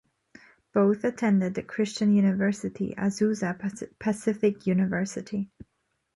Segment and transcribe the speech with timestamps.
[0.73, 3.53] Both attended the Christian university Azusa
[3.99, 5.51] Pacific University.